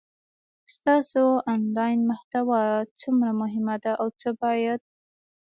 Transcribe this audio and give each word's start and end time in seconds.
ستاسو 0.73 1.23
انلاین 1.53 1.99
محتوا 2.09 2.63
څومره 2.99 3.31
مهمه 3.41 3.75
ده 3.83 3.91
او 4.01 4.07
څه 4.19 4.29
باید 4.41 4.81